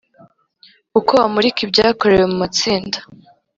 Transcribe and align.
Uko 0.99 1.11
bamurika 1.21 1.59
ibyakorewe 1.65 2.25
mu 2.31 2.37
matsinda 2.43 2.97